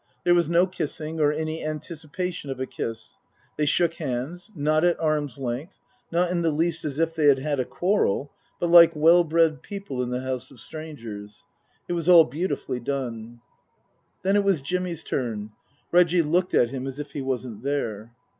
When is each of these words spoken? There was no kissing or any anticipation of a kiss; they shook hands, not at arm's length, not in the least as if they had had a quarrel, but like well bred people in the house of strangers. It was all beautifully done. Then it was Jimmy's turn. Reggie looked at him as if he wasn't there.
There 0.23 0.33
was 0.33 0.49
no 0.49 0.65
kissing 0.65 1.19
or 1.19 1.31
any 1.31 1.63
anticipation 1.63 2.49
of 2.49 2.59
a 2.59 2.65
kiss; 2.65 3.17
they 3.55 3.67
shook 3.67 3.93
hands, 3.93 4.49
not 4.55 4.83
at 4.83 4.99
arm's 4.99 5.37
length, 5.37 5.77
not 6.11 6.31
in 6.31 6.41
the 6.41 6.49
least 6.49 6.83
as 6.83 6.97
if 6.97 7.13
they 7.13 7.27
had 7.27 7.37
had 7.37 7.59
a 7.59 7.65
quarrel, 7.65 8.31
but 8.59 8.71
like 8.71 8.95
well 8.95 9.23
bred 9.23 9.61
people 9.61 10.01
in 10.01 10.09
the 10.09 10.21
house 10.23 10.49
of 10.49 10.59
strangers. 10.59 11.45
It 11.87 11.93
was 11.93 12.09
all 12.09 12.25
beautifully 12.25 12.79
done. 12.79 13.41
Then 14.23 14.35
it 14.35 14.43
was 14.43 14.63
Jimmy's 14.63 15.03
turn. 15.03 15.51
Reggie 15.91 16.23
looked 16.23 16.55
at 16.55 16.71
him 16.71 16.87
as 16.87 16.97
if 16.97 17.11
he 17.11 17.21
wasn't 17.21 17.61
there. 17.61 18.11